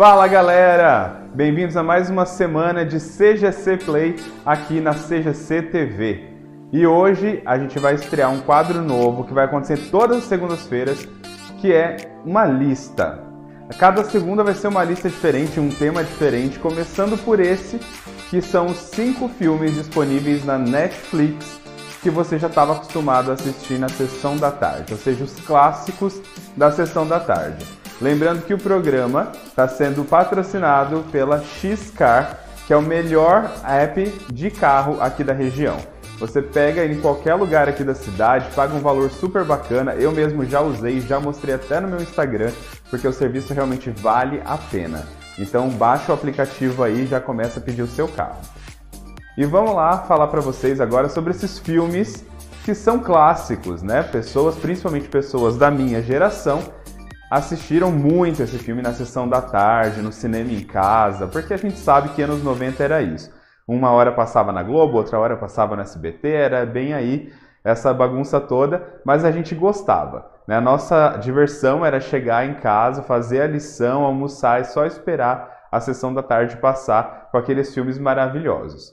Fala 0.00 0.26
galera! 0.26 1.26
Bem-vindos 1.34 1.76
a 1.76 1.82
mais 1.82 2.08
uma 2.08 2.24
semana 2.24 2.86
de 2.86 2.96
CGC 2.96 3.76
Play 3.84 4.16
aqui 4.46 4.80
na 4.80 4.94
CGC 4.94 5.60
TV. 5.64 6.24
E 6.72 6.86
hoje 6.86 7.42
a 7.44 7.58
gente 7.58 7.78
vai 7.78 7.96
estrear 7.96 8.32
um 8.32 8.40
quadro 8.40 8.80
novo 8.80 9.24
que 9.24 9.34
vai 9.34 9.44
acontecer 9.44 9.76
todas 9.90 10.16
as 10.16 10.24
segundas-feiras, 10.24 11.06
que 11.60 11.70
é 11.74 11.98
uma 12.24 12.46
lista. 12.46 13.22
Cada 13.78 14.02
segunda 14.02 14.42
vai 14.42 14.54
ser 14.54 14.68
uma 14.68 14.84
lista 14.84 15.06
diferente, 15.06 15.60
um 15.60 15.68
tema 15.68 16.02
diferente, 16.02 16.58
começando 16.58 17.22
por 17.22 17.38
esse, 17.38 17.78
que 18.30 18.40
são 18.40 18.68
os 18.68 18.78
cinco 18.78 19.28
filmes 19.28 19.74
disponíveis 19.74 20.46
na 20.46 20.56
Netflix 20.56 21.60
que 22.02 22.08
você 22.08 22.38
já 22.38 22.46
estava 22.46 22.72
acostumado 22.72 23.30
a 23.30 23.34
assistir 23.34 23.78
na 23.78 23.90
sessão 23.90 24.38
da 24.38 24.50
tarde, 24.50 24.94
ou 24.94 24.98
seja, 24.98 25.24
os 25.24 25.38
clássicos 25.40 26.18
da 26.56 26.72
sessão 26.72 27.06
da 27.06 27.20
tarde. 27.20 27.79
Lembrando 28.00 28.46
que 28.46 28.54
o 28.54 28.58
programa 28.58 29.30
está 29.46 29.68
sendo 29.68 30.04
patrocinado 30.04 31.04
pela 31.12 31.42
Xcar, 31.42 32.38
que 32.66 32.72
é 32.72 32.76
o 32.76 32.80
melhor 32.80 33.52
app 33.62 34.04
de 34.32 34.50
carro 34.50 35.00
aqui 35.02 35.22
da 35.22 35.34
região. 35.34 35.76
Você 36.18 36.40
pega 36.40 36.84
em 36.84 36.98
qualquer 37.00 37.34
lugar 37.34 37.68
aqui 37.68 37.84
da 37.84 37.94
cidade, 37.94 38.48
paga 38.54 38.74
um 38.74 38.80
valor 38.80 39.10
super 39.10 39.44
bacana. 39.44 39.94
Eu 39.94 40.12
mesmo 40.12 40.44
já 40.46 40.60
usei, 40.62 41.00
já 41.00 41.20
mostrei 41.20 41.54
até 41.54 41.78
no 41.78 41.88
meu 41.88 42.00
Instagram, 42.00 42.50
porque 42.88 43.06
o 43.06 43.12
serviço 43.12 43.52
realmente 43.52 43.90
vale 43.90 44.40
a 44.46 44.56
pena. 44.56 45.06
Então 45.38 45.68
baixa 45.68 46.10
o 46.10 46.14
aplicativo 46.14 46.82
aí 46.82 47.04
e 47.04 47.06
já 47.06 47.20
começa 47.20 47.58
a 47.58 47.62
pedir 47.62 47.82
o 47.82 47.86
seu 47.86 48.08
carro. 48.08 48.40
E 49.36 49.44
vamos 49.44 49.74
lá 49.74 49.98
falar 49.98 50.28
para 50.28 50.40
vocês 50.40 50.80
agora 50.80 51.08
sobre 51.08 51.32
esses 51.32 51.58
filmes 51.58 52.24
que 52.64 52.74
são 52.74 52.98
clássicos, 52.98 53.82
né? 53.82 54.02
Pessoas, 54.02 54.56
principalmente 54.56 55.08
pessoas 55.08 55.56
da 55.56 55.70
minha 55.70 56.02
geração, 56.02 56.62
assistiram 57.30 57.92
muito 57.92 58.42
esse 58.42 58.58
filme 58.58 58.82
na 58.82 58.92
sessão 58.92 59.28
da 59.28 59.40
tarde, 59.40 60.02
no 60.02 60.10
cinema 60.10 60.50
em 60.50 60.64
casa, 60.64 61.28
porque 61.28 61.54
a 61.54 61.56
gente 61.56 61.78
sabe 61.78 62.08
que 62.08 62.22
anos 62.22 62.42
90 62.42 62.82
era 62.82 63.00
isso. 63.00 63.32
Uma 63.68 63.92
hora 63.92 64.10
passava 64.10 64.50
na 64.50 64.64
Globo, 64.64 64.96
outra 64.96 65.18
hora 65.18 65.36
passava 65.36 65.76
no 65.76 65.82
SBT, 65.82 66.28
era 66.28 66.66
bem 66.66 66.92
aí 66.92 67.32
essa 67.62 67.94
bagunça 67.94 68.40
toda, 68.40 69.00
mas 69.04 69.24
a 69.24 69.30
gente 69.30 69.54
gostava. 69.54 70.28
Né? 70.46 70.56
A 70.56 70.60
nossa 70.60 71.16
diversão 71.18 71.86
era 71.86 72.00
chegar 72.00 72.44
em 72.44 72.54
casa, 72.54 73.02
fazer 73.02 73.42
a 73.42 73.46
lição, 73.46 74.02
almoçar 74.02 74.60
e 74.60 74.64
só 74.64 74.84
esperar 74.84 75.68
a 75.70 75.78
sessão 75.78 76.12
da 76.12 76.22
tarde 76.22 76.56
passar 76.56 77.28
com 77.30 77.38
aqueles 77.38 77.72
filmes 77.72 77.96
maravilhosos. 77.96 78.92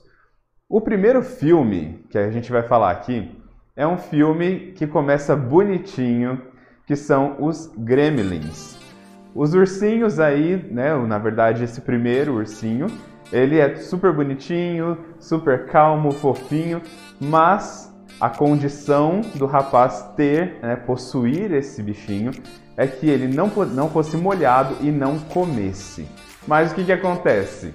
O 0.70 0.80
primeiro 0.80 1.24
filme 1.24 2.06
que 2.12 2.18
a 2.18 2.30
gente 2.30 2.52
vai 2.52 2.62
falar 2.62 2.92
aqui 2.92 3.42
é 3.76 3.88
um 3.88 3.98
filme 3.98 4.74
que 4.74 4.86
começa 4.86 5.36
bonitinho, 5.36 6.42
que 6.88 6.96
são 6.96 7.36
os 7.40 7.70
Gremlins. 7.78 8.78
Os 9.36 9.54
ursinhos 9.54 10.20
aí, 10.20 10.56
né, 10.72 10.96
na 11.06 11.20
verdade 11.20 11.64
esse 11.64 11.82
primeiro 11.82 12.36
ursinho, 12.36 12.88
ele 13.32 13.60
é 13.60 13.76
super 13.76 14.14
bonitinho, 14.14 14.98
super 15.20 15.68
calmo, 15.68 16.12
fofinho, 16.12 16.82
mas 17.20 17.94
a 18.20 18.30
condição 18.30 19.22
do 19.36 19.46
rapaz 19.46 20.02
ter, 20.16 20.58
né, 20.62 20.76
possuir 20.78 21.52
esse 21.52 21.84
bichinho, 21.84 22.32
é 22.78 22.88
que 22.88 23.08
ele 23.08 23.28
não, 23.28 23.48
não 23.48 23.90
fosse 23.90 24.16
molhado 24.16 24.78
e 24.82 24.90
não 24.90 25.20
comesse. 25.20 26.08
Mas 26.48 26.72
o 26.72 26.76
que, 26.76 26.86
que 26.86 26.92
acontece? 26.92 27.74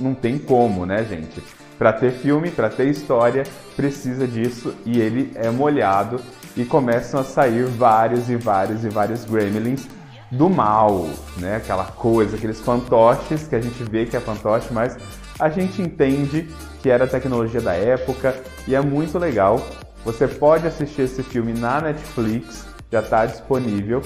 Não 0.00 0.14
tem 0.14 0.38
como, 0.38 0.86
né, 0.86 1.04
gente? 1.04 1.42
Para 1.76 1.92
ter 1.92 2.10
filme, 2.10 2.50
para 2.50 2.70
ter 2.70 2.88
história, 2.88 3.44
precisa 3.76 4.26
disso 4.26 4.74
e 4.84 4.98
ele 4.98 5.30
é 5.34 5.50
molhado 5.50 6.20
e 6.58 6.64
começam 6.64 7.20
a 7.20 7.24
sair 7.24 7.64
vários 7.64 8.28
e 8.28 8.36
vários 8.36 8.84
e 8.84 8.88
vários 8.88 9.24
gremlins 9.24 9.86
do 10.30 10.50
mal, 10.50 11.08
né? 11.36 11.56
Aquela 11.56 11.84
coisa, 11.84 12.36
aqueles 12.36 12.60
fantoches 12.60 13.46
que 13.46 13.54
a 13.54 13.60
gente 13.60 13.82
vê 13.84 14.04
que 14.04 14.16
é 14.16 14.20
fantoche, 14.20 14.68
mas 14.72 14.96
a 15.38 15.48
gente 15.48 15.80
entende 15.80 16.48
que 16.82 16.90
era 16.90 17.04
a 17.04 17.06
tecnologia 17.06 17.60
da 17.60 17.74
época 17.74 18.34
e 18.66 18.74
é 18.74 18.80
muito 18.80 19.18
legal. 19.18 19.64
Você 20.04 20.26
pode 20.26 20.66
assistir 20.66 21.02
esse 21.02 21.22
filme 21.22 21.52
na 21.52 21.80
Netflix, 21.80 22.66
já 22.90 23.00
está 23.00 23.24
disponível. 23.24 24.02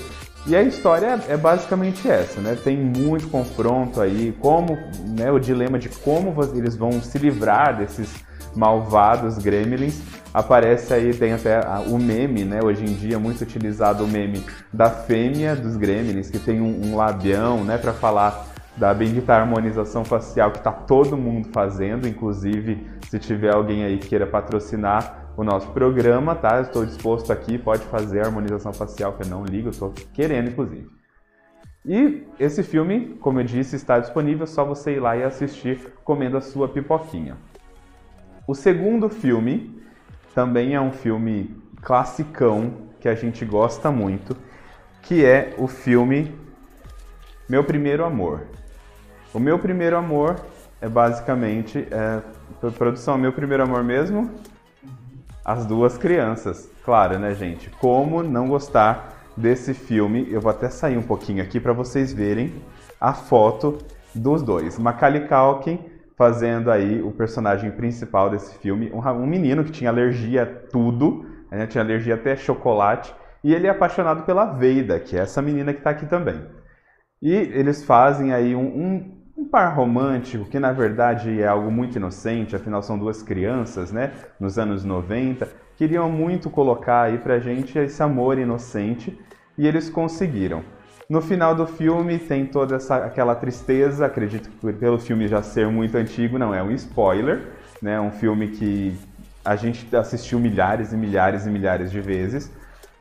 E 0.46 0.54
a 0.54 0.62
história 0.62 1.20
é 1.28 1.36
basicamente 1.36 2.08
essa, 2.10 2.40
né? 2.40 2.58
Tem 2.62 2.76
muito 2.76 3.28
confronto 3.28 4.00
aí, 4.00 4.36
como, 4.40 4.76
né, 5.16 5.30
o 5.30 5.38
dilema 5.38 5.78
de 5.78 5.88
como 5.88 6.34
eles 6.54 6.76
vão 6.76 7.00
se 7.00 7.16
livrar 7.16 7.78
desses 7.78 8.12
malvados 8.54 9.38
gremlins. 9.38 10.00
Aparece 10.32 10.94
aí, 10.94 11.12
tem 11.12 11.32
até 11.32 11.60
o 11.88 11.98
meme, 11.98 12.44
né? 12.44 12.60
Hoje 12.62 12.84
em 12.84 12.94
dia 12.94 13.18
muito 13.18 13.42
utilizado 13.42 14.04
o 14.04 14.08
meme 14.08 14.44
da 14.72 14.88
fêmea 14.88 15.54
dos 15.54 15.76
gremlins, 15.76 16.30
que 16.30 16.38
tem 16.38 16.60
um, 16.60 16.86
um 16.86 16.96
labião, 16.96 17.64
né, 17.64 17.76
para 17.76 17.92
falar 17.92 18.46
da 18.76 18.94
bendita 18.94 19.34
harmonização 19.34 20.04
facial 20.04 20.50
que 20.50 20.58
está 20.58 20.72
todo 20.72 21.16
mundo 21.16 21.48
fazendo, 21.52 22.08
inclusive 22.08 22.86
se 23.08 23.18
tiver 23.18 23.54
alguém 23.54 23.84
aí 23.84 23.98
que 23.98 24.08
queira 24.08 24.26
patrocinar 24.26 25.30
o 25.36 25.44
nosso 25.44 25.68
programa, 25.68 26.34
tá? 26.34 26.60
estou 26.60 26.84
disposto 26.84 27.32
aqui, 27.32 27.58
pode 27.58 27.82
fazer 27.84 28.20
a 28.20 28.26
harmonização 28.26 28.72
facial, 28.72 29.12
que 29.12 29.24
eu 29.24 29.28
não 29.28 29.44
ligo, 29.44 29.70
estou 29.70 29.92
querendo, 30.12 30.50
inclusive. 30.50 30.88
E 31.84 32.26
esse 32.38 32.62
filme, 32.62 33.16
como 33.20 33.40
eu 33.40 33.44
disse, 33.44 33.76
está 33.76 33.98
disponível, 33.98 34.46
só 34.46 34.64
você 34.64 34.92
ir 34.92 35.00
lá 35.00 35.16
e 35.16 35.24
assistir 35.24 35.92
comendo 36.04 36.36
a 36.36 36.40
sua 36.40 36.68
pipoquinha. 36.68 37.36
O 38.44 38.56
segundo 38.56 39.08
filme 39.08 39.80
também 40.34 40.74
é 40.74 40.80
um 40.80 40.90
filme 40.90 41.56
classicão 41.80 42.72
que 42.98 43.08
a 43.08 43.14
gente 43.14 43.44
gosta 43.44 43.88
muito, 43.90 44.36
que 45.00 45.24
é 45.24 45.54
o 45.58 45.68
filme 45.68 46.34
Meu 47.48 47.62
Primeiro 47.62 48.04
Amor. 48.04 48.42
O 49.32 49.38
Meu 49.38 49.60
Primeiro 49.60 49.96
Amor 49.96 50.40
é 50.80 50.88
basicamente 50.88 51.86
é, 51.88 52.20
produção 52.72 53.16
Meu 53.16 53.32
Primeiro 53.32 53.62
Amor 53.62 53.84
mesmo, 53.84 54.28
as 55.44 55.64
duas 55.64 55.96
crianças. 55.96 56.68
Claro, 56.84 57.20
né, 57.20 57.34
gente? 57.34 57.70
Como 57.70 58.24
não 58.24 58.48
gostar 58.48 59.30
desse 59.36 59.72
filme? 59.72 60.26
Eu 60.28 60.40
vou 60.40 60.50
até 60.50 60.68
sair 60.68 60.98
um 60.98 61.02
pouquinho 61.02 61.44
aqui 61.44 61.60
para 61.60 61.72
vocês 61.72 62.12
verem 62.12 62.52
a 63.00 63.12
foto 63.12 63.78
dos 64.12 64.42
dois. 64.42 64.80
Macaulay 64.80 65.28
Culkin 65.28 65.91
fazendo 66.16 66.70
aí 66.70 67.00
o 67.02 67.10
personagem 67.10 67.70
principal 67.70 68.30
desse 68.30 68.58
filme, 68.58 68.90
um, 68.92 69.00
um 69.00 69.26
menino 69.26 69.64
que 69.64 69.70
tinha 69.70 69.90
alergia 69.90 70.42
a 70.42 70.46
tudo, 70.46 71.26
né? 71.50 71.66
tinha 71.66 71.82
alergia 71.82 72.14
até 72.14 72.36
chocolate, 72.36 73.14
e 73.42 73.54
ele 73.54 73.66
é 73.66 73.70
apaixonado 73.70 74.22
pela 74.24 74.44
Veida, 74.44 75.00
que 75.00 75.16
é 75.16 75.20
essa 75.20 75.42
menina 75.42 75.72
que 75.72 75.80
está 75.80 75.90
aqui 75.90 76.06
também. 76.06 76.40
E 77.20 77.32
eles 77.32 77.84
fazem 77.84 78.32
aí 78.32 78.54
um, 78.54 78.66
um 78.66 79.22
um 79.36 79.48
par 79.48 79.74
romântico 79.74 80.44
que 80.44 80.58
na 80.58 80.72
verdade 80.72 81.40
é 81.40 81.46
algo 81.46 81.70
muito 81.70 81.96
inocente, 81.96 82.54
afinal 82.54 82.82
são 82.82 82.98
duas 82.98 83.22
crianças, 83.22 83.90
né? 83.90 84.12
Nos 84.38 84.58
anos 84.58 84.84
90, 84.84 85.48
queriam 85.76 86.10
muito 86.10 86.50
colocar 86.50 87.02
aí 87.02 87.18
pra 87.18 87.38
gente 87.38 87.78
esse 87.78 88.02
amor 88.02 88.38
inocente 88.38 89.18
e 89.56 89.66
eles 89.66 89.88
conseguiram. 89.88 90.62
No 91.08 91.20
final 91.20 91.54
do 91.54 91.66
filme 91.66 92.18
tem 92.18 92.46
toda 92.46 92.76
essa 92.76 92.96
aquela 92.96 93.34
tristeza, 93.34 94.06
acredito 94.06 94.48
que 94.48 94.72
pelo 94.72 94.98
filme 94.98 95.28
já 95.28 95.42
ser 95.42 95.68
muito 95.68 95.96
antigo, 95.96 96.38
não 96.38 96.54
é 96.54 96.62
um 96.62 96.70
spoiler, 96.70 97.52
né? 97.80 98.00
Um 98.00 98.10
filme 98.10 98.48
que 98.48 98.96
a 99.44 99.56
gente 99.56 99.94
assistiu 99.94 100.38
milhares 100.38 100.92
e 100.92 100.96
milhares 100.96 101.46
e 101.46 101.50
milhares 101.50 101.90
de 101.90 102.00
vezes. 102.00 102.50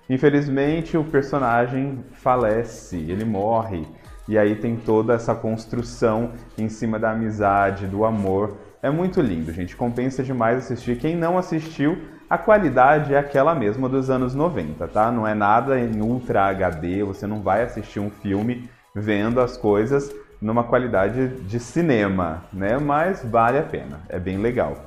Infelizmente, 0.09 0.97
o 0.97 1.03
personagem 1.03 2.03
falece, 2.11 2.97
ele 2.97 3.23
morre. 3.23 3.87
E 4.27 4.37
aí 4.37 4.55
tem 4.55 4.75
toda 4.75 5.13
essa 5.13 5.33
construção 5.33 6.31
em 6.57 6.69
cima 6.69 6.99
da 6.99 7.11
amizade, 7.11 7.87
do 7.87 8.03
amor. 8.03 8.57
É 8.81 8.89
muito 8.89 9.21
lindo, 9.21 9.51
gente. 9.53 9.75
Compensa 9.75 10.23
demais 10.23 10.57
assistir. 10.57 10.97
Quem 10.97 11.15
não 11.15 11.37
assistiu, 11.37 11.97
a 12.31 12.37
qualidade 12.37 13.13
é 13.13 13.17
aquela 13.17 13.53
mesma 13.53 13.89
dos 13.89 14.09
anos 14.09 14.33
90, 14.33 14.87
tá? 14.87 15.11
Não 15.11 15.27
é 15.27 15.33
nada 15.33 15.77
em 15.77 15.99
Ultra 15.99 16.45
HD, 16.45 17.03
você 17.03 17.27
não 17.27 17.41
vai 17.41 17.61
assistir 17.61 17.99
um 17.99 18.09
filme 18.09 18.69
vendo 18.95 19.41
as 19.41 19.57
coisas 19.57 20.15
numa 20.41 20.63
qualidade 20.63 21.27
de 21.41 21.59
cinema, 21.59 22.45
né? 22.53 22.77
Mas 22.77 23.21
vale 23.21 23.57
a 23.57 23.63
pena, 23.63 23.99
é 24.07 24.17
bem 24.17 24.37
legal. 24.37 24.77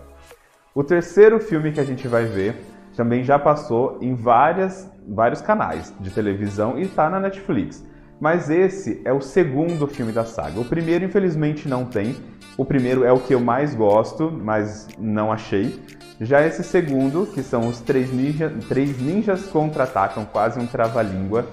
O 0.75 0.83
terceiro 0.83 1.39
filme 1.39 1.71
que 1.71 1.81
a 1.81 1.85
gente 1.85 2.09
vai 2.09 2.25
ver 2.25 2.57
também 2.97 3.23
já 3.23 3.39
passou 3.39 3.99
em 4.01 4.15
várias, 4.15 4.91
vários 5.07 5.43
canais 5.43 5.95
de 6.01 6.09
televisão 6.09 6.79
e 6.79 6.85
está 6.85 7.11
na 7.11 7.21
Netflix. 7.21 7.87
Mas 8.19 8.49
esse 8.49 9.03
é 9.05 9.13
o 9.13 9.21
segundo 9.21 9.87
filme 9.87 10.13
da 10.13 10.25
saga. 10.25 10.59
O 10.59 10.65
primeiro, 10.65 11.05
infelizmente, 11.05 11.69
não 11.69 11.85
tem. 11.85 12.17
O 12.57 12.65
primeiro 12.65 13.05
é 13.05 13.13
o 13.13 13.19
que 13.19 13.35
eu 13.35 13.41
mais 13.41 13.75
gosto, 13.75 14.31
mas 14.31 14.87
não 14.99 15.33
achei. 15.33 15.81
Já 16.21 16.47
esse 16.47 16.63
segundo, 16.63 17.27
que 17.27 17.43
são 17.43 17.69
os 17.69 17.81
Três, 17.81 18.13
ninja, 18.13 18.53
três 18.69 19.01
Ninjas 19.01 19.47
Contra-Atacam, 19.47 20.25
quase 20.25 20.61
um 20.61 20.67
trava-língua, 20.67 21.47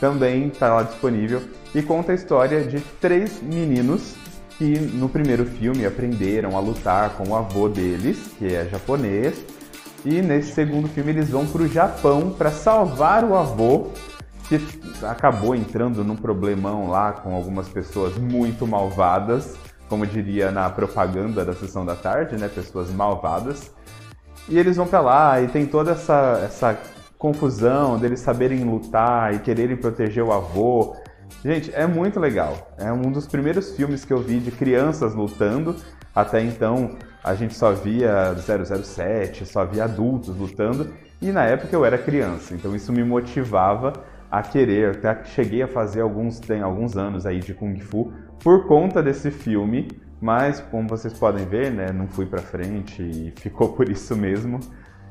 também 0.00 0.48
está 0.48 0.74
lá 0.74 0.82
disponível. 0.82 1.42
E 1.74 1.82
conta 1.82 2.12
a 2.12 2.14
história 2.14 2.64
de 2.64 2.80
três 3.00 3.40
meninos 3.40 4.16
que 4.58 4.78
no 4.78 5.08
primeiro 5.08 5.46
filme 5.46 5.86
aprenderam 5.86 6.56
a 6.56 6.60
lutar 6.60 7.10
com 7.10 7.28
o 7.28 7.36
avô 7.36 7.68
deles, 7.68 8.34
que 8.38 8.54
é 8.54 8.68
japonês, 8.68 9.42
e 10.04 10.20
nesse 10.20 10.52
segundo 10.52 10.88
filme 10.88 11.12
eles 11.12 11.30
vão 11.30 11.46
para 11.46 11.62
o 11.62 11.68
Japão 11.68 12.30
para 12.30 12.50
salvar 12.50 13.24
o 13.24 13.34
avô 13.34 13.88
que 14.48 14.60
acabou 15.06 15.54
entrando 15.54 16.02
num 16.02 16.16
problemão 16.16 16.90
lá 16.90 17.12
com 17.12 17.34
algumas 17.34 17.68
pessoas 17.68 18.18
muito 18.18 18.66
malvadas, 18.66 19.56
como 19.90 20.06
diria 20.06 20.52
na 20.52 20.70
propaganda 20.70 21.44
da 21.44 21.52
sessão 21.52 21.84
da 21.84 21.96
tarde, 21.96 22.36
né? 22.36 22.48
Pessoas 22.48 22.88
malvadas. 22.90 23.74
E 24.48 24.56
eles 24.56 24.76
vão 24.76 24.86
para 24.86 25.00
lá 25.00 25.42
e 25.42 25.48
tem 25.48 25.66
toda 25.66 25.90
essa, 25.90 26.40
essa 26.44 26.78
confusão 27.18 27.98
deles 27.98 28.20
saberem 28.20 28.62
lutar 28.62 29.34
e 29.34 29.40
quererem 29.40 29.76
proteger 29.76 30.22
o 30.22 30.32
avô. 30.32 30.96
Gente, 31.44 31.74
é 31.74 31.86
muito 31.86 32.20
legal. 32.20 32.72
É 32.78 32.92
um 32.92 33.10
dos 33.10 33.26
primeiros 33.26 33.72
filmes 33.72 34.04
que 34.04 34.12
eu 34.12 34.20
vi 34.20 34.38
de 34.38 34.52
crianças 34.52 35.12
lutando. 35.12 35.74
Até 36.14 36.40
então 36.40 36.96
a 37.22 37.34
gente 37.34 37.54
só 37.54 37.72
via 37.72 38.34
007, 38.34 39.44
só 39.44 39.64
via 39.64 39.84
adultos 39.84 40.36
lutando. 40.36 40.92
E 41.20 41.32
na 41.32 41.44
época 41.44 41.74
eu 41.74 41.84
era 41.84 41.98
criança, 41.98 42.54
então 42.54 42.74
isso 42.74 42.92
me 42.92 43.04
motivava 43.04 43.92
a 44.30 44.42
querer. 44.42 44.96
Até 44.96 45.24
cheguei 45.24 45.62
a 45.62 45.68
fazer 45.68 46.02
alguns, 46.02 46.38
tem 46.38 46.62
alguns 46.62 46.96
anos 46.96 47.26
aí 47.26 47.40
de 47.40 47.54
Kung 47.54 47.78
Fu 47.80 48.12
por 48.42 48.66
conta 48.66 49.02
desse 49.02 49.30
filme. 49.30 49.88
Mas, 50.20 50.60
como 50.60 50.86
vocês 50.86 51.18
podem 51.18 51.46
ver, 51.46 51.70
né, 51.70 51.92
não 51.92 52.06
fui 52.06 52.26
pra 52.26 52.40
frente 52.40 53.02
e 53.02 53.32
ficou 53.40 53.72
por 53.72 53.88
isso 53.88 54.14
mesmo. 54.14 54.60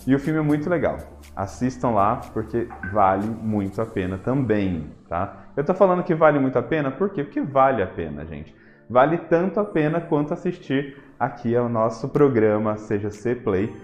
E 0.06 0.16
o 0.16 0.20
filme 0.20 0.40
é 0.40 0.44
muito 0.44 0.70
legal. 0.70 0.98
Assistam 1.36 1.90
lá 1.90 2.18
porque 2.34 2.68
vale 2.92 3.28
muito 3.28 3.82
a 3.82 3.86
pena 3.86 4.18
também, 4.18 4.92
tá? 5.08 5.48
Eu 5.58 5.64
tô 5.64 5.74
falando 5.74 6.04
que 6.04 6.16
vale 6.16 6.40
muito 6.40 6.58
a 6.58 6.64
pena, 6.64 6.92
por 6.92 7.10
quê? 7.10 7.24
Porque 7.24 7.42
vale 7.42 7.82
a 7.82 7.88
pena, 7.88 8.26
gente. 8.26 8.56
Vale 8.90 9.18
tanto 9.18 9.60
a 9.60 9.66
pena 9.66 10.00
quanto 10.00 10.34
assistir 10.34 10.98
aqui 11.20 11.56
ao 11.56 11.68
nosso 11.68 12.10
programa 12.10 12.78
Seja 12.78 13.12
C 13.12 13.36
Play. 13.36 13.76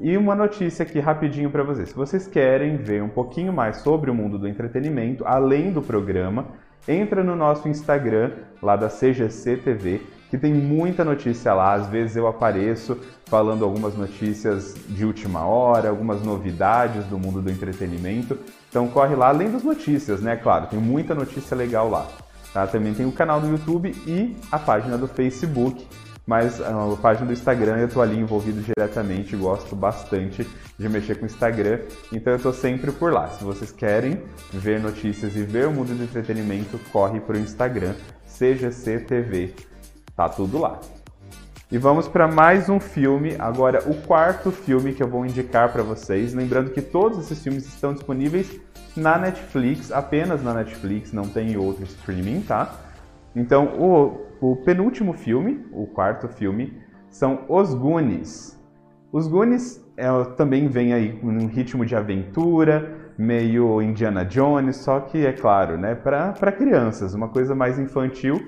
E 0.00 0.16
uma 0.16 0.34
notícia 0.34 0.82
aqui 0.82 0.98
rapidinho 0.98 1.50
para 1.50 1.62
vocês. 1.62 1.90
Se 1.90 1.94
vocês 1.94 2.26
querem 2.26 2.76
ver 2.76 3.02
um 3.02 3.08
pouquinho 3.08 3.52
mais 3.52 3.78
sobre 3.78 4.10
o 4.10 4.14
mundo 4.14 4.38
do 4.38 4.48
entretenimento, 4.48 5.24
além 5.26 5.72
do 5.72 5.80
programa, 5.80 6.46
entra 6.86 7.22
no 7.22 7.36
nosso 7.36 7.68
Instagram, 7.68 8.32
lá 8.60 8.76
da 8.76 8.88
CGC 8.88 9.56
TV, 9.58 10.02
que 10.30 10.36
tem 10.36 10.52
muita 10.52 11.04
notícia 11.04 11.54
lá. 11.54 11.74
Às 11.74 11.86
vezes 11.86 12.16
eu 12.16 12.26
apareço 12.26 12.98
falando 13.26 13.64
algumas 13.64 13.96
notícias 13.96 14.74
de 14.88 15.04
última 15.04 15.46
hora, 15.46 15.88
algumas 15.88 16.22
novidades 16.22 17.04
do 17.06 17.18
mundo 17.18 17.40
do 17.40 17.50
entretenimento. 17.50 18.36
Então 18.68 18.88
corre 18.88 19.14
lá, 19.14 19.28
além 19.28 19.50
das 19.50 19.62
notícias, 19.62 20.20
né? 20.20 20.36
Claro, 20.36 20.66
tem 20.66 20.78
muita 20.78 21.14
notícia 21.14 21.56
legal 21.56 21.88
lá. 21.88 22.08
Tá? 22.52 22.66
Também 22.66 22.94
tem 22.94 23.06
o 23.06 23.12
canal 23.12 23.40
do 23.40 23.48
YouTube 23.48 23.94
e 24.06 24.36
a 24.50 24.58
página 24.58 24.98
do 24.98 25.06
Facebook. 25.06 25.86
Mas 26.26 26.60
ah, 26.60 26.92
a 26.92 26.96
página 26.96 27.26
do 27.26 27.32
Instagram 27.32 27.76
eu 27.78 27.88
tô 27.88 28.00
ali 28.00 28.18
envolvido 28.18 28.62
diretamente, 28.62 29.36
gosto 29.36 29.76
bastante 29.76 30.46
de 30.78 30.88
mexer 30.88 31.16
com 31.16 31.24
o 31.24 31.26
Instagram, 31.26 31.80
então 32.12 32.32
eu 32.32 32.38
tô 32.38 32.52
sempre 32.52 32.90
por 32.92 33.12
lá. 33.12 33.28
Se 33.28 33.44
vocês 33.44 33.70
querem 33.70 34.22
ver 34.52 34.80
notícias 34.80 35.36
e 35.36 35.42
ver 35.42 35.66
o 35.66 35.72
mundo 35.72 35.94
do 35.94 36.02
entretenimento, 36.02 36.78
corre 36.90 37.20
pro 37.20 37.38
Instagram, 37.38 37.94
seja 38.24 38.70
CTV. 38.70 39.54
Tá 40.16 40.28
tudo 40.28 40.58
lá. 40.58 40.80
E 41.70 41.78
vamos 41.78 42.06
para 42.06 42.28
mais 42.28 42.68
um 42.68 42.78
filme, 42.78 43.34
agora 43.38 43.82
o 43.90 43.94
quarto 44.02 44.52
filme 44.52 44.92
que 44.92 45.02
eu 45.02 45.08
vou 45.08 45.26
indicar 45.26 45.72
para 45.72 45.82
vocês. 45.82 46.32
Lembrando 46.32 46.70
que 46.70 46.80
todos 46.80 47.18
esses 47.18 47.42
filmes 47.42 47.66
estão 47.66 47.92
disponíveis 47.92 48.60
na 48.96 49.18
Netflix, 49.18 49.90
apenas 49.90 50.42
na 50.42 50.54
Netflix, 50.54 51.12
não 51.12 51.24
tem 51.24 51.56
outro 51.56 51.82
streaming, 51.84 52.42
tá? 52.42 52.72
Então, 53.34 53.66
o, 53.78 54.52
o 54.52 54.56
penúltimo 54.56 55.12
filme, 55.12 55.66
o 55.72 55.86
quarto 55.86 56.28
filme, 56.28 56.72
são 57.10 57.44
Os 57.48 57.74
Goonies. 57.74 58.60
Os 59.12 59.28
Goonies 59.28 59.84
é, 59.96 60.08
também 60.36 60.68
vem 60.68 60.92
aí 60.92 61.12
com 61.18 61.28
um 61.28 61.46
ritmo 61.46 61.84
de 61.86 61.94
aventura, 61.94 63.04
meio 63.16 63.80
Indiana 63.80 64.24
Jones, 64.24 64.76
só 64.76 65.00
que 65.00 65.24
é 65.24 65.32
claro, 65.32 65.78
né, 65.78 65.94
para 65.94 66.52
crianças, 66.52 67.14
uma 67.14 67.28
coisa 67.28 67.54
mais 67.54 67.78
infantil, 67.78 68.40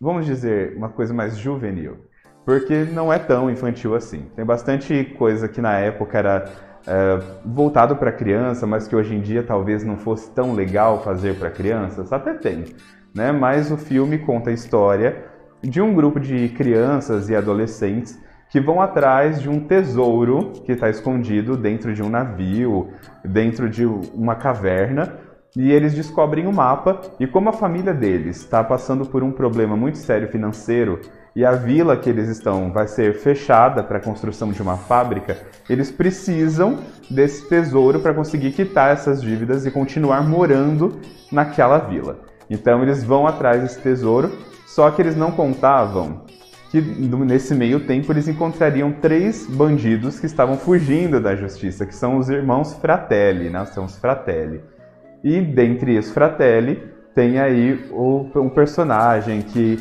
vamos 0.00 0.26
dizer, 0.26 0.76
uma 0.76 0.88
coisa 0.88 1.14
mais 1.14 1.36
juvenil, 1.36 1.98
porque 2.44 2.84
não 2.84 3.12
é 3.12 3.18
tão 3.18 3.50
infantil 3.50 3.94
assim. 3.94 4.26
Tem 4.34 4.44
bastante 4.44 5.04
coisa 5.16 5.48
que 5.48 5.60
na 5.60 5.78
época 5.78 6.18
era 6.18 6.50
é, 6.86 7.20
voltado 7.44 7.94
para 7.96 8.10
criança, 8.10 8.66
mas 8.66 8.88
que 8.88 8.96
hoje 8.96 9.14
em 9.14 9.20
dia 9.20 9.42
talvez 9.42 9.84
não 9.84 9.96
fosse 9.96 10.30
tão 10.32 10.54
legal 10.54 11.02
fazer 11.02 11.38
para 11.38 11.50
crianças, 11.50 12.12
até 12.12 12.34
tem, 12.34 12.64
né? 13.14 13.32
Mas 13.32 13.70
o 13.70 13.76
filme 13.76 14.18
conta 14.18 14.50
a 14.50 14.52
história 14.52 15.24
de 15.62 15.80
um 15.80 15.94
grupo 15.94 16.18
de 16.18 16.48
crianças 16.50 17.28
e 17.28 17.36
adolescentes 17.36 18.18
que 18.50 18.60
vão 18.60 18.80
atrás 18.80 19.40
de 19.40 19.48
um 19.48 19.60
tesouro 19.60 20.52
que 20.64 20.72
está 20.72 20.90
escondido 20.90 21.56
dentro 21.56 21.94
de 21.94 22.02
um 22.02 22.08
navio, 22.08 22.88
dentro 23.24 23.68
de 23.68 23.84
uma 23.86 24.34
caverna, 24.34 25.18
e 25.56 25.70
eles 25.70 25.94
descobrem 25.94 26.46
o 26.46 26.50
um 26.50 26.52
mapa 26.52 27.00
e 27.18 27.26
como 27.26 27.48
a 27.48 27.52
família 27.52 27.92
deles 27.92 28.38
está 28.38 28.62
passando 28.62 29.04
por 29.06 29.22
um 29.22 29.32
problema 29.32 29.76
muito 29.76 29.98
sério 29.98 30.28
financeiro 30.28 31.00
e 31.34 31.44
a 31.44 31.52
vila 31.52 31.96
que 31.96 32.08
eles 32.08 32.28
estão 32.28 32.72
vai 32.72 32.86
ser 32.86 33.14
fechada 33.14 33.82
para 33.82 33.98
a 33.98 34.00
construção 34.00 34.52
de 34.52 34.62
uma 34.62 34.76
fábrica, 34.76 35.38
eles 35.68 35.90
precisam 35.90 36.78
desse 37.08 37.48
tesouro 37.48 38.00
para 38.00 38.14
conseguir 38.14 38.52
quitar 38.52 38.92
essas 38.92 39.22
dívidas 39.22 39.66
e 39.66 39.70
continuar 39.70 40.22
morando 40.22 41.00
naquela 41.30 41.78
vila. 41.78 42.29
Então 42.50 42.82
eles 42.82 43.04
vão 43.04 43.26
atrás 43.26 43.62
desse 43.62 43.80
tesouro, 43.80 44.30
só 44.66 44.90
que 44.90 45.00
eles 45.00 45.16
não 45.16 45.30
contavam 45.30 46.22
que 46.70 46.80
nesse 46.80 47.54
meio 47.54 47.80
tempo 47.80 48.12
eles 48.12 48.28
encontrariam 48.28 48.92
três 48.92 49.46
bandidos 49.46 50.20
que 50.20 50.26
estavam 50.26 50.56
fugindo 50.56 51.20
da 51.20 51.34
justiça, 51.34 51.86
que 51.86 51.94
são 51.94 52.16
os 52.16 52.28
irmãos 52.28 52.74
Fratelli, 52.74 53.50
né? 53.50 53.64
São 53.66 53.84
os 53.84 53.96
Fratelli. 53.96 54.62
E 55.22 55.40
dentre 55.40 55.98
os 55.98 56.10
Fratelli 56.10 56.82
tem 57.14 57.40
aí 57.40 57.88
o, 57.90 58.26
um 58.36 58.48
personagem 58.48 59.42
que 59.42 59.78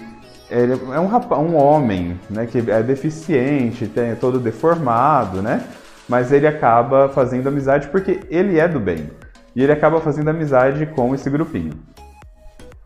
é 0.50 1.00
um, 1.00 1.06
rapaz, 1.06 1.40
um 1.40 1.56
homem 1.56 2.20
né, 2.28 2.48
que 2.48 2.58
é 2.72 2.82
deficiente, 2.82 3.88
tem, 3.88 4.10
é 4.10 4.16
todo 4.16 4.40
deformado, 4.40 5.44
né? 5.44 5.64
Mas 6.08 6.32
ele 6.32 6.48
acaba 6.48 7.08
fazendo 7.10 7.48
amizade 7.48 7.88
porque 7.90 8.22
ele 8.32 8.58
é 8.58 8.68
do 8.68 8.80
bem. 8.80 9.12
E 9.56 9.62
ele 9.62 9.72
acaba 9.72 10.02
fazendo 10.02 10.30
amizade 10.30 10.88
com 10.88 11.14
esse 11.14 11.30
grupinho. 11.30 11.74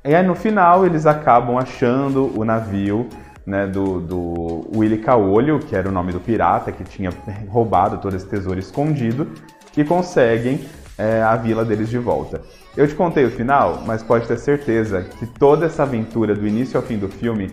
E 0.05 0.13
aí 0.13 0.25
no 0.25 0.35
final 0.35 0.85
eles 0.85 1.05
acabam 1.05 1.57
achando 1.57 2.37
o 2.37 2.43
navio 2.43 3.07
né, 3.45 3.65
do, 3.67 4.01
do 4.01 4.69
Willy 4.75 4.97
Caolho, 4.97 5.59
que 5.59 5.75
era 5.75 5.87
o 5.87 5.91
nome 5.91 6.11
do 6.11 6.19
pirata 6.19 6.71
que 6.71 6.83
tinha 6.83 7.09
roubado 7.47 7.97
todo 7.97 8.15
esse 8.15 8.25
tesouro 8.25 8.59
escondido, 8.59 9.29
e 9.75 9.83
conseguem 9.83 10.59
é, 10.97 11.21
a 11.21 11.35
vila 11.35 11.63
deles 11.63 11.89
de 11.89 11.97
volta. 11.97 12.41
Eu 12.75 12.87
te 12.87 12.95
contei 12.95 13.25
o 13.25 13.31
final, 13.31 13.81
mas 13.85 14.03
pode 14.03 14.27
ter 14.27 14.37
certeza 14.37 15.03
que 15.03 15.25
toda 15.25 15.65
essa 15.65 15.83
aventura 15.83 16.35
do 16.35 16.45
início 16.47 16.77
ao 16.77 16.83
fim 16.85 16.97
do 16.97 17.07
filme 17.07 17.51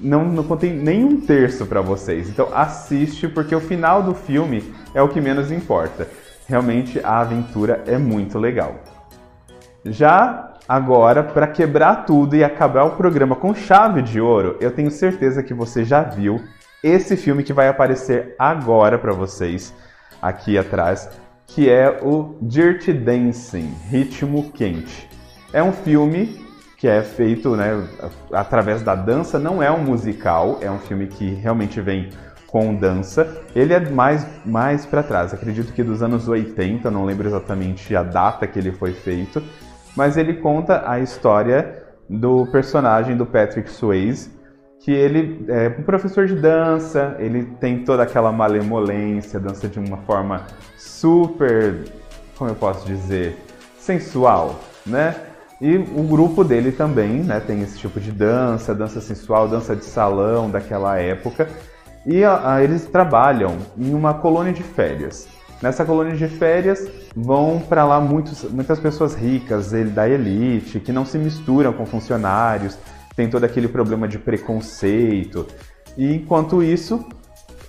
não, 0.00 0.24
não 0.24 0.44
contei 0.44 0.72
nem 0.72 1.04
um 1.04 1.20
terço 1.20 1.66
para 1.66 1.80
vocês. 1.80 2.28
Então 2.28 2.48
assiste 2.52 3.28
porque 3.28 3.54
o 3.54 3.60
final 3.60 4.02
do 4.02 4.14
filme 4.14 4.72
é 4.94 5.02
o 5.02 5.08
que 5.08 5.20
menos 5.20 5.50
importa. 5.50 6.08
Realmente 6.46 7.00
a 7.04 7.20
aventura 7.20 7.82
é 7.86 7.98
muito 7.98 8.38
legal. 8.38 8.76
Já 9.84 10.57
agora, 10.68 11.24
para 11.24 11.46
quebrar 11.46 12.04
tudo 12.04 12.36
e 12.36 12.44
acabar 12.44 12.84
o 12.84 12.90
programa 12.90 13.34
com 13.34 13.54
chave 13.54 14.02
de 14.02 14.20
ouro, 14.20 14.56
eu 14.60 14.70
tenho 14.70 14.90
certeza 14.90 15.42
que 15.42 15.54
você 15.54 15.82
já 15.82 16.02
viu 16.02 16.40
esse 16.82 17.16
filme 17.16 17.42
que 17.42 17.52
vai 17.52 17.68
aparecer 17.68 18.34
agora 18.38 18.98
para 18.98 19.12
vocês 19.12 19.74
aqui 20.20 20.58
atrás, 20.58 21.08
que 21.46 21.70
é 21.70 21.98
o 22.02 22.36
Dirty 22.42 22.92
Dancing, 22.92 23.74
Ritmo 23.88 24.52
Quente. 24.52 25.08
É 25.52 25.62
um 25.62 25.72
filme 25.72 26.46
que 26.76 26.86
é 26.86 27.02
feito 27.02 27.56
né, 27.56 27.88
através 28.32 28.82
da 28.82 28.94
dança, 28.94 29.38
não 29.38 29.62
é 29.62 29.70
um 29.70 29.82
musical, 29.82 30.58
é 30.60 30.70
um 30.70 30.78
filme 30.78 31.08
que 31.08 31.30
realmente 31.30 31.80
vem 31.80 32.10
com 32.46 32.74
dança. 32.74 33.42
Ele 33.54 33.72
é 33.72 33.80
mais, 33.80 34.26
mais 34.44 34.86
para 34.86 35.02
trás, 35.02 35.34
acredito 35.34 35.72
que 35.72 35.82
dos 35.82 36.02
anos 36.02 36.28
80, 36.28 36.88
não 36.90 37.04
lembro 37.04 37.26
exatamente 37.26 37.96
a 37.96 38.02
data 38.02 38.46
que 38.46 38.58
ele 38.58 38.70
foi 38.70 38.92
feito, 38.92 39.42
mas 39.98 40.16
ele 40.16 40.34
conta 40.34 40.88
a 40.88 41.00
história 41.00 41.82
do 42.08 42.46
personagem 42.52 43.16
do 43.16 43.26
Patrick 43.26 43.68
Swayze, 43.68 44.30
que 44.78 44.92
ele 44.92 45.44
é 45.48 45.74
um 45.76 45.82
professor 45.82 46.24
de 46.24 46.36
dança, 46.36 47.16
ele 47.18 47.44
tem 47.58 47.82
toda 47.82 48.04
aquela 48.04 48.30
malemolência, 48.30 49.40
dança 49.40 49.66
de 49.66 49.80
uma 49.80 49.96
forma 49.96 50.46
super, 50.76 51.82
como 52.36 52.48
eu 52.48 52.54
posso 52.54 52.86
dizer, 52.86 53.36
sensual, 53.76 54.60
né? 54.86 55.16
E 55.60 55.76
o 55.76 56.04
grupo 56.04 56.44
dele 56.44 56.70
também, 56.70 57.24
né, 57.24 57.40
tem 57.40 57.60
esse 57.62 57.76
tipo 57.76 57.98
de 57.98 58.12
dança, 58.12 58.72
dança 58.72 59.00
sensual, 59.00 59.48
dança 59.48 59.74
de 59.74 59.84
salão 59.84 60.48
daquela 60.48 60.96
época. 60.96 61.48
E 62.06 62.22
a, 62.22 62.54
a, 62.54 62.62
eles 62.62 62.86
trabalham 62.86 63.56
em 63.76 63.92
uma 63.92 64.14
colônia 64.14 64.52
de 64.52 64.62
férias. 64.62 65.26
Nessa 65.60 65.84
colônia 65.84 66.14
de 66.14 66.28
férias 66.28 66.88
vão 67.16 67.60
para 67.60 67.84
lá 67.84 68.00
muitos, 68.00 68.44
muitas 68.44 68.78
pessoas 68.78 69.14
ricas 69.14 69.72
da 69.94 70.08
elite, 70.08 70.80
que 70.80 70.92
não 70.92 71.04
se 71.04 71.18
misturam 71.18 71.72
com 71.72 71.86
funcionários, 71.86 72.78
tem 73.16 73.28
todo 73.28 73.44
aquele 73.44 73.68
problema 73.68 74.06
de 74.06 74.18
preconceito. 74.18 75.46
E 75.96 76.14
enquanto 76.14 76.62
isso, 76.62 77.04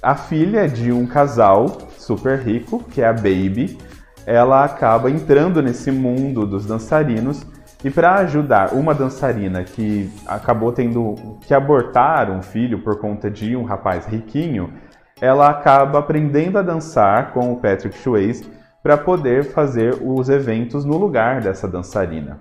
a 0.02 0.16
filha 0.16 0.68
de 0.68 0.92
um 0.92 1.06
casal 1.08 1.78
super 1.98 2.40
rico, 2.40 2.84
que 2.84 3.02
é 3.02 3.08
a 3.08 3.14
Baby, 3.14 3.78
ela 4.26 4.64
acaba 4.64 5.10
entrando 5.10 5.62
nesse 5.62 5.92
mundo 5.92 6.46
dos 6.46 6.66
dançarinos 6.66 7.46
E 7.84 7.90
para 7.90 8.16
ajudar 8.16 8.74
uma 8.74 8.94
dançarina 8.94 9.64
que 9.64 10.12
acabou 10.28 10.72
tendo 10.74 11.38
que 11.42 11.54
abortar 11.54 12.30
um 12.30 12.42
filho 12.42 12.80
por 12.80 13.00
conta 13.00 13.32
de 13.32 13.56
um 13.56 13.64
rapaz 13.64 14.06
riquinho, 14.06 14.74
ela 15.22 15.50
acaba 15.50 16.00
aprendendo 16.00 16.58
a 16.58 16.62
dançar 16.62 17.32
com 17.32 17.54
o 17.54 17.56
Patrick 17.56 17.98
Swayze 17.98 18.46
para 18.82 18.98
poder 18.98 19.44
fazer 19.44 19.96
os 20.02 20.30
eventos 20.30 20.86
no 20.86 20.98
lugar 20.98 21.42
dessa 21.42 21.68
dançarina. 21.68 22.40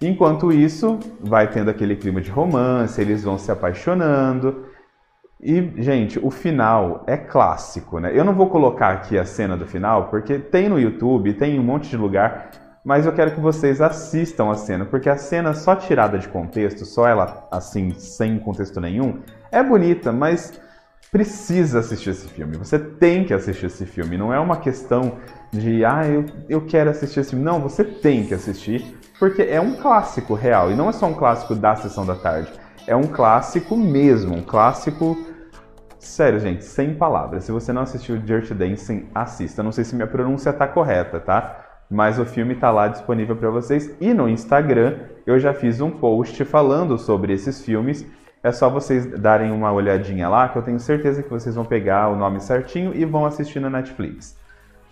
Enquanto 0.00 0.52
isso, 0.52 0.98
vai 1.20 1.50
tendo 1.50 1.70
aquele 1.70 1.96
clima 1.96 2.20
de 2.20 2.30
romance, 2.30 3.00
eles 3.00 3.24
vão 3.24 3.36
se 3.36 3.50
apaixonando. 3.50 4.66
E, 5.40 5.72
gente, 5.78 6.18
o 6.18 6.30
final 6.30 7.04
é 7.06 7.16
clássico, 7.16 7.98
né? 7.98 8.12
Eu 8.14 8.24
não 8.24 8.34
vou 8.34 8.48
colocar 8.48 8.90
aqui 8.90 9.18
a 9.18 9.24
cena 9.24 9.56
do 9.56 9.66
final, 9.66 10.08
porque 10.08 10.38
tem 10.38 10.68
no 10.68 10.78
YouTube, 10.78 11.34
tem 11.34 11.56
em 11.56 11.58
um 11.60 11.64
monte 11.64 11.88
de 11.88 11.96
lugar, 11.96 12.50
mas 12.84 13.06
eu 13.06 13.12
quero 13.12 13.32
que 13.32 13.40
vocês 13.40 13.80
assistam 13.80 14.50
a 14.50 14.54
cena, 14.54 14.84
porque 14.84 15.08
a 15.08 15.16
cena 15.16 15.52
só 15.54 15.74
tirada 15.74 16.18
de 16.18 16.28
contexto, 16.28 16.84
só 16.84 17.06
ela 17.06 17.46
assim, 17.50 17.90
sem 17.94 18.38
contexto 18.38 18.80
nenhum, 18.80 19.20
é 19.50 19.62
bonita, 19.62 20.12
mas 20.12 20.60
precisa 21.10 21.78
assistir 21.80 22.10
esse 22.10 22.28
filme. 22.28 22.56
Você 22.56 22.78
tem 22.78 23.24
que 23.24 23.32
assistir 23.32 23.66
esse 23.66 23.86
filme. 23.86 24.18
Não 24.18 24.32
é 24.32 24.38
uma 24.38 24.56
questão 24.56 25.18
de, 25.52 25.84
ah, 25.84 26.06
eu, 26.06 26.26
eu 26.48 26.66
quero 26.66 26.90
assistir 26.90 27.20
esse 27.20 27.30
filme. 27.30 27.44
Não, 27.44 27.60
você 27.60 27.82
tem 27.82 28.26
que 28.26 28.34
assistir, 28.34 28.98
porque 29.18 29.42
é 29.42 29.60
um 29.60 29.74
clássico 29.74 30.34
real. 30.34 30.70
E 30.70 30.74
não 30.74 30.88
é 30.88 30.92
só 30.92 31.06
um 31.06 31.14
clássico 31.14 31.54
da 31.54 31.74
sessão 31.76 32.04
da 32.04 32.14
tarde. 32.14 32.52
É 32.86 32.94
um 32.94 33.04
clássico 33.04 33.76
mesmo, 33.76 34.34
um 34.34 34.42
clássico. 34.42 35.16
Sério, 35.98 36.38
gente, 36.40 36.64
sem 36.64 36.94
palavras. 36.94 37.44
Se 37.44 37.52
você 37.52 37.72
não 37.72 37.82
assistiu 37.82 38.18
Dirty 38.18 38.54
Dancing, 38.54 39.08
assista. 39.14 39.62
Não 39.62 39.72
sei 39.72 39.84
se 39.84 39.94
minha 39.94 40.06
pronúncia 40.06 40.52
tá 40.52 40.66
correta, 40.66 41.18
tá? 41.18 41.64
Mas 41.90 42.18
o 42.18 42.26
filme 42.26 42.54
tá 42.54 42.70
lá 42.70 42.86
disponível 42.86 43.34
para 43.34 43.50
vocês. 43.50 43.90
E 44.00 44.12
no 44.12 44.28
Instagram 44.28 44.98
eu 45.26 45.38
já 45.38 45.54
fiz 45.54 45.80
um 45.80 45.90
post 45.90 46.44
falando 46.44 46.98
sobre 46.98 47.32
esses 47.32 47.64
filmes 47.64 48.06
é 48.48 48.52
só 48.52 48.68
vocês 48.68 49.06
darem 49.06 49.52
uma 49.52 49.70
olhadinha 49.72 50.28
lá, 50.28 50.48
que 50.48 50.56
eu 50.56 50.62
tenho 50.62 50.80
certeza 50.80 51.22
que 51.22 51.30
vocês 51.30 51.54
vão 51.54 51.64
pegar 51.64 52.08
o 52.08 52.16
nome 52.16 52.40
certinho 52.40 52.92
e 52.94 53.04
vão 53.04 53.24
assistir 53.24 53.60
na 53.60 53.70
Netflix. 53.70 54.36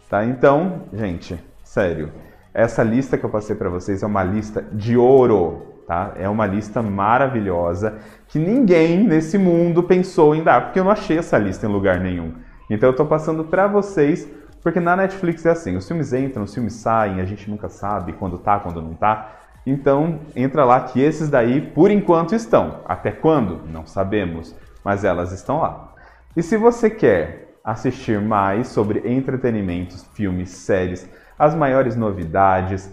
Tá? 0.08 0.25
Então, 0.25 0.82
gente, 0.92 1.38
sério, 1.64 2.12
essa 2.54 2.82
lista 2.82 3.18
que 3.18 3.25
eu 3.25 3.30
passei 3.30 3.56
para 3.56 3.68
vocês 3.68 4.02
é 4.02 4.06
uma 4.06 4.22
lista 4.22 4.64
de 4.72 4.96
ouro, 4.96 5.82
tá? 5.86 6.12
É 6.16 6.28
uma 6.28 6.46
lista 6.46 6.82
maravilhosa 6.82 7.98
que 8.28 8.38
ninguém 8.38 9.04
nesse 9.04 9.36
mundo 9.36 9.82
pensou 9.82 10.34
em 10.34 10.42
dar, 10.42 10.64
porque 10.64 10.78
eu 10.78 10.84
não 10.84 10.90
achei 10.90 11.18
essa 11.18 11.36
lista 11.38 11.66
em 11.66 11.70
lugar 11.70 12.00
nenhum. 12.00 12.32
Então 12.70 12.88
eu 12.88 12.92
estou 12.92 13.06
passando 13.06 13.44
para 13.44 13.66
vocês, 13.66 14.28
porque 14.62 14.80
na 14.80 14.96
Netflix 14.96 15.44
é 15.46 15.50
assim, 15.50 15.76
os 15.76 15.86
filmes 15.86 16.12
entram, 16.12 16.44
os 16.44 16.54
filmes 16.54 16.75
saem, 16.75 17.20
a 17.20 17.25
gente 17.25 17.48
nunca 17.50 17.68
sabe 17.68 18.12
quando 18.14 18.38
tá, 18.38 18.58
quando 18.58 18.80
não 18.82 18.94
tá. 18.94 19.32
Então, 19.66 20.20
entra 20.37 20.64
lá 20.64 20.80
que 20.80 21.02
esses 21.02 21.28
daí, 21.28 21.61
por 21.61 21.90
enquanto, 21.90 22.37
estão. 22.37 22.82
Até 22.87 23.11
quando? 23.11 23.62
Não 23.66 23.85
sabemos, 23.85 24.54
mas 24.85 25.02
elas 25.02 25.32
estão 25.32 25.58
lá. 25.58 25.92
E 26.37 26.42
se 26.42 26.56
você 26.56 26.88
quer 26.88 27.56
assistir 27.64 28.20
mais 28.20 28.68
sobre 28.68 29.02
entretenimentos, 29.04 30.06
filmes, 30.14 30.50
séries, 30.50 31.11
as 31.37 31.52
maiores 31.52 31.96
novidades, 31.96 32.88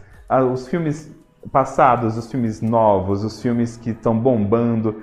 os 0.51 0.67
filmes 0.67 1.15
passados, 1.51 2.17
os 2.17 2.31
filmes 2.31 2.59
novos, 2.59 3.23
os 3.23 3.39
filmes 3.39 3.77
que 3.77 3.91
estão 3.91 4.17
bombando, 4.17 4.99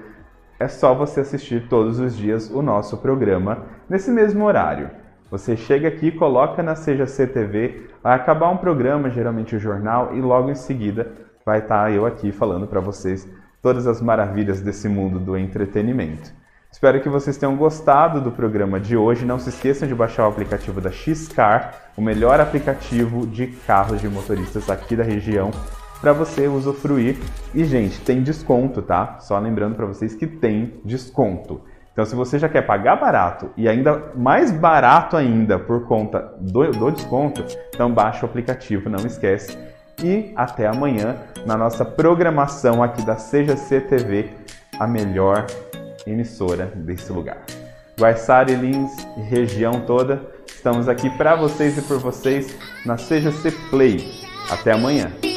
é 0.58 0.66
só 0.66 0.92
você 0.92 1.20
assistir 1.20 1.68
todos 1.68 2.00
os 2.00 2.16
dias 2.16 2.50
o 2.50 2.62
nosso 2.62 2.96
programa 2.96 3.66
nesse 3.88 4.10
mesmo 4.10 4.44
horário. 4.44 4.90
Você 5.30 5.56
chega 5.56 5.86
aqui, 5.86 6.10
coloca 6.10 6.62
na 6.64 6.74
Seja 6.74 7.06
CTV, 7.06 7.88
vai 8.02 8.16
acabar 8.16 8.50
um 8.50 8.56
programa, 8.56 9.08
geralmente 9.08 9.54
o 9.54 9.60
jornal, 9.60 10.16
e 10.16 10.20
logo 10.20 10.50
em 10.50 10.56
seguida 10.56 11.29
vai 11.50 11.58
estar 11.58 11.84
tá 11.86 11.90
eu 11.90 12.06
aqui 12.06 12.30
falando 12.30 12.68
para 12.68 12.78
vocês 12.78 13.28
todas 13.60 13.84
as 13.84 14.00
maravilhas 14.00 14.60
desse 14.60 14.88
mundo 14.88 15.18
do 15.18 15.36
entretenimento. 15.36 16.32
Espero 16.70 17.00
que 17.00 17.08
vocês 17.08 17.36
tenham 17.36 17.56
gostado 17.56 18.20
do 18.20 18.30
programa 18.30 18.78
de 18.78 18.96
hoje. 18.96 19.26
Não 19.26 19.36
se 19.36 19.48
esqueçam 19.48 19.88
de 19.88 19.94
baixar 19.94 20.26
o 20.26 20.30
aplicativo 20.30 20.80
da 20.80 20.92
Xcar, 20.92 21.74
o 21.96 22.00
melhor 22.00 22.38
aplicativo 22.38 23.26
de 23.26 23.48
carros 23.48 24.00
de 24.00 24.08
motoristas 24.08 24.70
aqui 24.70 24.94
da 24.94 25.02
região, 25.02 25.50
para 26.00 26.12
você 26.12 26.46
usufruir. 26.46 27.16
E, 27.52 27.64
gente, 27.64 28.00
tem 28.00 28.22
desconto, 28.22 28.80
tá? 28.80 29.18
Só 29.18 29.36
lembrando 29.36 29.74
para 29.74 29.86
vocês 29.86 30.14
que 30.14 30.28
tem 30.28 30.80
desconto. 30.84 31.62
Então, 31.92 32.04
se 32.04 32.14
você 32.14 32.38
já 32.38 32.48
quer 32.48 32.62
pagar 32.62 32.94
barato 32.94 33.50
e 33.56 33.68
ainda 33.68 34.12
mais 34.14 34.52
barato 34.52 35.16
ainda 35.16 35.58
por 35.58 35.88
conta 35.88 36.32
do, 36.38 36.70
do 36.70 36.92
desconto, 36.92 37.44
então 37.74 37.92
baixa 37.92 38.24
o 38.24 38.28
aplicativo, 38.28 38.88
não 38.88 39.04
esquece 39.04 39.58
e 40.02 40.32
até 40.36 40.66
amanhã 40.66 41.16
na 41.46 41.56
nossa 41.56 41.84
programação 41.84 42.82
aqui 42.82 43.02
da 43.02 43.14
CGC 43.14 43.80
TV, 43.82 44.30
a 44.78 44.86
melhor 44.86 45.46
emissora 46.06 46.66
desse 46.74 47.12
lugar. 47.12 47.38
Guaiçara 47.98 48.50
e 48.50 48.54
Lins 48.54 48.92
e 49.16 49.20
região 49.20 49.80
toda, 49.86 50.22
estamos 50.46 50.88
aqui 50.88 51.10
para 51.10 51.36
vocês 51.36 51.76
e 51.76 51.82
por 51.82 51.98
vocês 51.98 52.56
na 52.84 52.96
CGC 52.96 53.50
Play. 53.70 54.04
Até 54.50 54.72
amanhã! 54.72 55.29